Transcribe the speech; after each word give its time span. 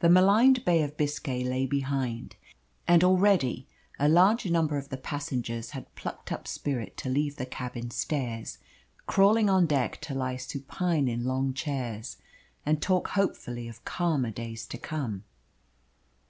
The 0.00 0.08
maligned 0.08 0.64
Bay 0.64 0.82
of 0.82 0.96
Biscay 0.96 1.44
lay 1.44 1.66
behind, 1.66 2.36
and 2.88 3.04
already 3.04 3.68
a 3.98 4.08
large 4.08 4.46
number 4.50 4.78
of 4.78 4.88
the 4.88 4.96
passengers 4.96 5.72
had 5.72 5.94
plucked 5.94 6.32
up 6.32 6.48
spirit 6.48 6.96
to 6.96 7.10
leave 7.10 7.36
the 7.36 7.44
cabin 7.44 7.90
stairs, 7.90 8.56
crawling 9.06 9.50
on 9.50 9.66
deck 9.66 10.00
to 10.00 10.14
lie 10.14 10.36
supine 10.38 11.06
in 11.06 11.26
long 11.26 11.52
chairs 11.52 12.16
and 12.64 12.80
talk 12.80 13.08
hopefully 13.08 13.68
of 13.68 13.84
calmer 13.84 14.30
days 14.30 14.64
to 14.68 14.78
come. 14.78 15.22